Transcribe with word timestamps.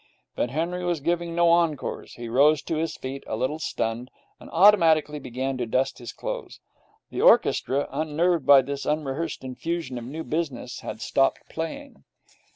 But 0.35 0.49
Henry 0.49 0.83
was 0.83 0.99
giving 0.99 1.35
no 1.35 1.51
encores. 1.51 2.15
He 2.15 2.27
rose 2.27 2.63
to 2.63 2.75
his 2.75 2.97
feet, 2.97 3.23
a 3.27 3.35
little 3.35 3.59
stunned, 3.59 4.09
and 4.39 4.49
automatically 4.51 5.19
began 5.19 5.57
to 5.57 5.67
dust 5.67 5.99
his 5.99 6.11
clothes. 6.11 6.59
The 7.11 7.21
orchestra, 7.21 7.87
unnerved 7.91 8.43
by 8.47 8.63
this 8.63 8.87
unrehearsed 8.87 9.43
infusion 9.43 9.99
of 9.99 10.03
new 10.05 10.23
business, 10.23 10.79
had 10.79 11.01
stopped 11.01 11.47
playing. 11.49 12.03